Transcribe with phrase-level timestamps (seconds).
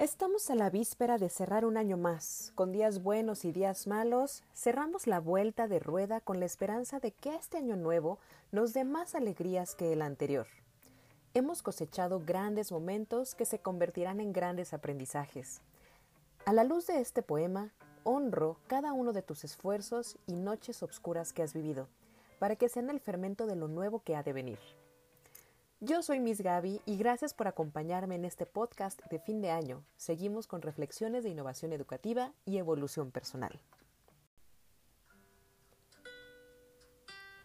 [0.00, 2.52] Estamos a la víspera de cerrar un año más.
[2.54, 7.12] Con días buenos y días malos, cerramos la vuelta de rueda con la esperanza de
[7.12, 8.18] que este año nuevo
[8.50, 10.46] nos dé más alegrías que el anterior.
[11.34, 15.60] Hemos cosechado grandes momentos que se convertirán en grandes aprendizajes.
[16.46, 17.70] A la luz de este poema,
[18.02, 21.88] honro cada uno de tus esfuerzos y noches obscuras que has vivido,
[22.38, 24.60] para que sean el fermento de lo nuevo que ha de venir.
[25.82, 29.82] Yo soy Miss Gaby y gracias por acompañarme en este podcast de fin de año.
[29.96, 33.58] Seguimos con reflexiones de innovación educativa y evolución personal.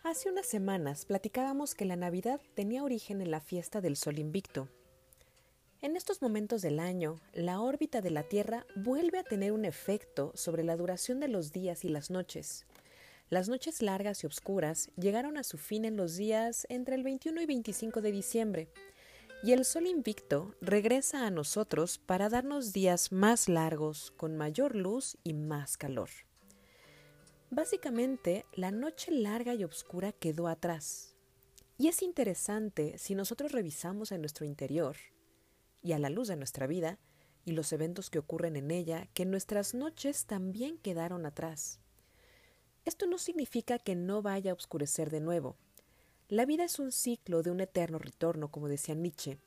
[0.04, 4.68] Hace unas semanas platicábamos que la Navidad tenía origen en la fiesta del Sol Invicto.
[5.82, 10.34] En estos momentos del año, la órbita de la Tierra vuelve a tener un efecto
[10.36, 12.66] sobre la duración de los días y las noches.
[13.30, 17.42] Las noches largas y oscuras llegaron a su fin en los días entre el 21
[17.42, 18.70] y 25 de diciembre,
[19.42, 25.18] y el sol invicto regresa a nosotros para darnos días más largos, con mayor luz
[25.24, 26.10] y más calor.
[27.50, 31.16] Básicamente, la noche larga y oscura quedó atrás.
[31.78, 34.98] Y es interesante si nosotros revisamos en nuestro interior
[35.82, 37.00] y a la luz de nuestra vida
[37.44, 41.80] y los eventos que ocurren en ella, que nuestras noches también quedaron atrás.
[42.86, 45.56] Esto no significa que no vaya a oscurecer de nuevo.
[46.30, 49.40] La vida es un ciclo de un eterno retorno, como decía Nietzsche.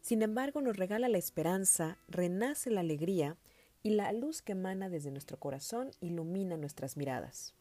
[0.00, 3.36] Sin embargo, nos regala la esperanza, renace la alegría
[3.84, 7.54] y la luz que emana desde nuestro corazón ilumina nuestras miradas.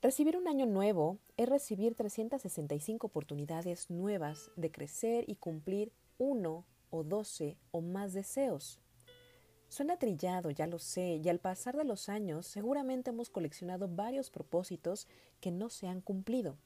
[0.00, 7.04] Recibir un año nuevo es recibir 365 oportunidades nuevas de crecer y cumplir uno o
[7.04, 8.80] doce o más deseos.
[9.72, 14.28] Suena trillado, ya lo sé, y al pasar de los años seguramente hemos coleccionado varios
[14.28, 15.08] propósitos
[15.40, 16.58] que no se han cumplido.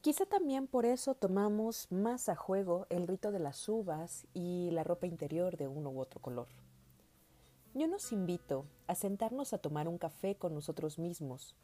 [0.00, 4.82] Quizá también por eso tomamos más a juego el rito de las uvas y la
[4.82, 6.48] ropa interior de uno u otro color.
[7.72, 11.54] Yo nos invito a sentarnos a tomar un café con nosotros mismos,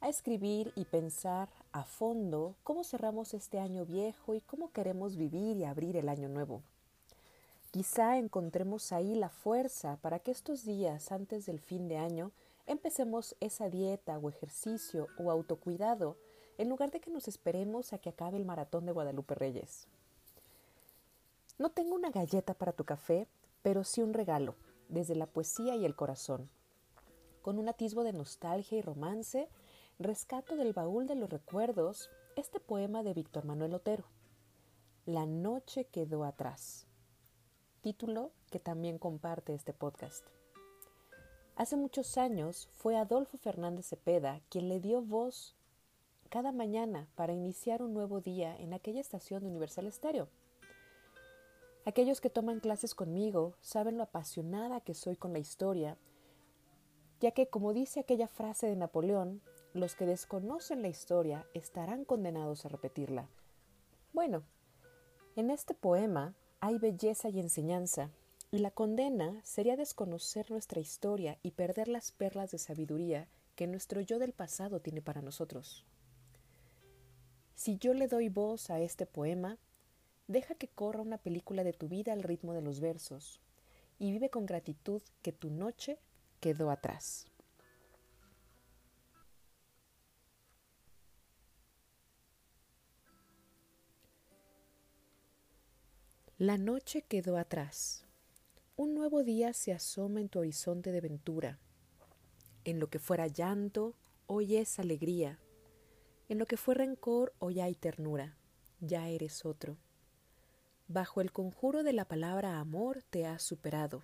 [0.00, 5.58] a escribir y pensar a fondo cómo cerramos este año viejo y cómo queremos vivir
[5.58, 6.62] y abrir el año nuevo.
[7.72, 12.30] Quizá encontremos ahí la fuerza para que estos días antes del fin de año
[12.66, 16.18] empecemos esa dieta o ejercicio o autocuidado
[16.58, 19.88] en lugar de que nos esperemos a que acabe el maratón de Guadalupe Reyes.
[21.58, 23.26] No tengo una galleta para tu café,
[23.62, 24.54] pero sí un regalo,
[24.90, 26.50] desde la poesía y el corazón.
[27.40, 29.48] Con un atisbo de nostalgia y romance,
[29.98, 34.04] rescato del baúl de los recuerdos este poema de Víctor Manuel Otero.
[35.06, 36.86] La noche quedó atrás
[37.82, 40.24] título que también comparte este podcast.
[41.56, 45.56] Hace muchos años fue Adolfo Fernández Cepeda quien le dio voz
[46.30, 50.28] cada mañana para iniciar un nuevo día en aquella estación de Universal Estéreo.
[51.84, 55.98] Aquellos que toman clases conmigo saben lo apasionada que soy con la historia,
[57.20, 59.42] ya que, como dice aquella frase de Napoleón,
[59.74, 63.28] los que desconocen la historia estarán condenados a repetirla.
[64.12, 64.44] Bueno,
[65.34, 68.12] en este poema hay belleza y enseñanza,
[68.52, 74.00] y la condena sería desconocer nuestra historia y perder las perlas de sabiduría que nuestro
[74.00, 75.84] yo del pasado tiene para nosotros.
[77.56, 79.58] Si yo le doy voz a este poema,
[80.28, 83.40] deja que corra una película de tu vida al ritmo de los versos,
[83.98, 85.98] y vive con gratitud que tu noche
[86.38, 87.26] quedó atrás.
[96.42, 98.04] La noche quedó atrás.
[98.74, 101.60] Un nuevo día se asoma en tu horizonte de ventura.
[102.64, 103.94] En lo que fuera llanto,
[104.26, 105.38] hoy es alegría.
[106.28, 108.36] En lo que fue rencor, hoy hay ternura.
[108.80, 109.76] Ya eres otro.
[110.88, 114.02] Bajo el conjuro de la palabra amor te has superado.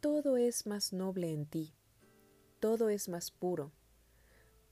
[0.00, 1.74] Todo es más noble en ti.
[2.58, 3.70] Todo es más puro.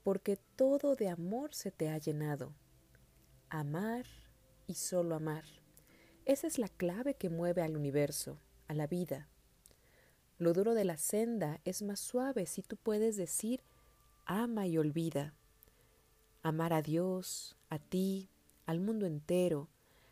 [0.02, 2.54] Porque todo de amor se te ha llenado.
[3.50, 4.06] Amar
[4.66, 5.59] y solo amar
[6.24, 8.38] esa es la clave que mueve al universo,
[8.68, 9.28] a la vida.
[10.38, 13.62] Lo duro de la senda es más suave si tú puedes decir
[14.26, 15.34] ama y olvida.
[16.42, 18.30] Amar a Dios, a ti,
[18.64, 19.68] al mundo entero,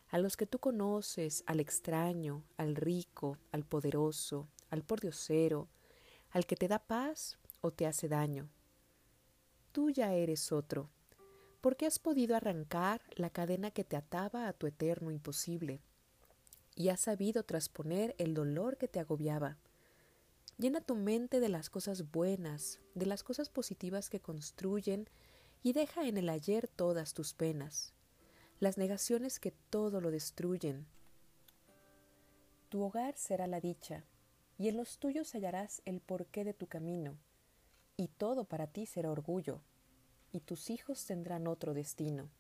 [0.08, 5.69] a los que tú conoces, al extraño, al rico, al poderoso, al pordiosero,
[6.31, 8.49] al que te da paz o te hace daño.
[9.72, 10.90] Tú ya eres otro,
[11.61, 15.81] porque has podido arrancar la cadena que te ataba a tu eterno imposible
[16.78, 19.58] y has sabido trasponer el dolor que te agobiaba.
[20.58, 25.10] Llena tu mente de las cosas buenas, de las cosas positivas que construyen
[25.60, 27.94] y deja en el ayer todas tus penas,
[28.60, 30.86] las negaciones que todo lo destruyen.
[32.69, 34.04] Tu hogar será la dicha,
[34.56, 37.19] y en los tuyos hallarás el porqué de tu camino,
[37.96, 39.62] y todo para ti será orgullo,
[40.30, 42.30] y tus hijos tendrán otro destino.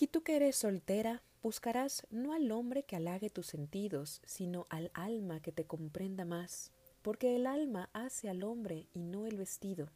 [0.00, 4.90] Y tú que eres soltera, buscarás no al hombre que halague tus sentidos, sino al
[4.94, 9.90] alma que te comprenda más, porque el alma hace al hombre y no el vestido.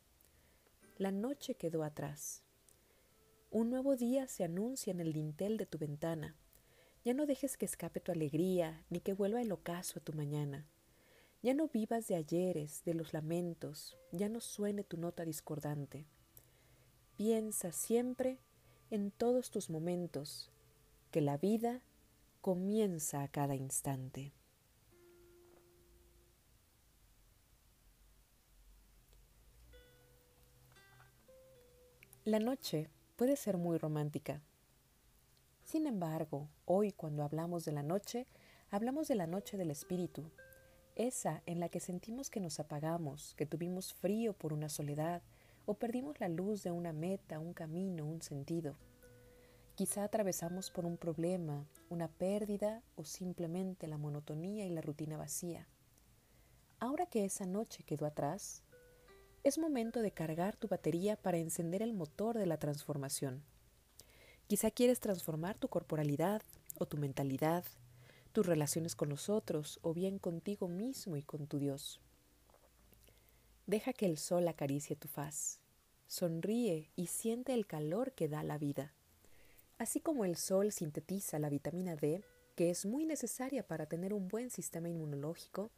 [0.99, 2.43] La noche quedó atrás.
[3.51, 6.37] Un nuevo día se anuncia en el dintel de tu ventana.
[7.05, 10.67] Ya no dejes que escape tu alegría, ni que vuelva el ocaso a tu mañana.
[11.43, 16.07] Ya no vivas de ayeres, de los lamentos, ya no suene tu nota discordante.
[17.17, 18.39] Piensa siempre
[18.91, 20.52] en todos tus momentos,
[21.13, 21.83] que la vida
[22.41, 24.33] comienza a cada instante.
[32.25, 34.41] La noche puede ser muy romántica.
[35.65, 38.27] Sin embargo, hoy cuando hablamos de la noche,
[38.71, 40.31] hablamos de la noche del espíritu,
[40.95, 45.21] esa en la que sentimos que nos apagamos, que tuvimos frío por una soledad,
[45.67, 48.77] o perdimos la luz de una meta, un camino, un sentido.
[49.75, 55.67] Quizá atravesamos por un problema, una pérdida o simplemente la monotonía y la rutina vacía.
[56.79, 58.63] Ahora que esa noche quedó atrás,
[59.45, 63.43] es momento de cargar tu batería para encender el motor de la transformación.
[64.47, 66.43] Quizá quieres transformar tu corporalidad
[66.79, 67.65] o tu mentalidad,
[68.33, 71.99] tus relaciones con los otros o bien contigo mismo y con tu Dios.
[73.67, 75.61] Deja que el sol acaricie tu faz.
[76.09, 78.93] Sonríe y siente el calor que da la vida.
[79.83, 82.23] Así como el sol sintetiza la vitamina D,
[82.55, 85.73] que es muy necesaria para tener un buen sistema inmunológico,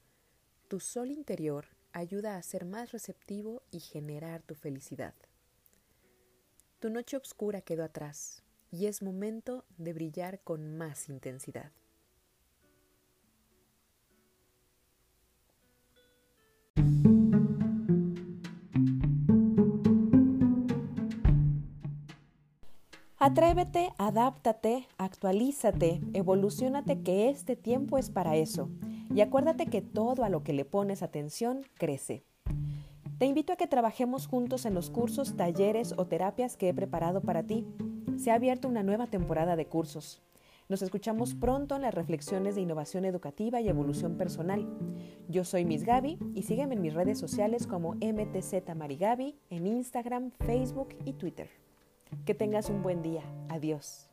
[0.68, 5.14] tu sol interior ayuda a ser más receptivo y generar tu felicidad.
[6.80, 11.72] Tu noche oscura quedó atrás y es momento de brillar con más intensidad.
[23.26, 28.68] Atrévete, adáptate, actualízate, evolucionate que este tiempo es para eso.
[29.14, 32.22] Y acuérdate que todo a lo que le pones atención crece.
[33.16, 37.22] Te invito a que trabajemos juntos en los cursos, talleres o terapias que he preparado
[37.22, 37.66] para ti.
[38.18, 40.20] Se ha abierto una nueva temporada de cursos.
[40.68, 44.68] Nos escuchamos pronto en las reflexiones de innovación educativa y evolución personal.
[45.30, 50.30] Yo soy Miss Gaby y sígueme en mis redes sociales como MTZ Marigaby en Instagram,
[50.40, 51.48] Facebook y Twitter.
[52.24, 53.22] Que tengas un buen día.
[53.48, 54.08] Adiós.